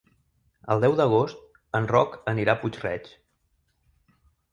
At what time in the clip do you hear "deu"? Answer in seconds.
0.85-0.95